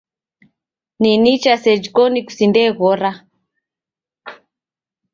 [1.01, 3.11] Ni nicha seji koni kusindeghora.